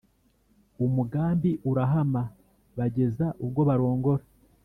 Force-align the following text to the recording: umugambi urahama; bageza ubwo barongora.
umugambi 0.85 1.51
urahama; 1.69 2.23
bageza 2.77 3.27
ubwo 3.43 3.61
barongora. 3.69 4.23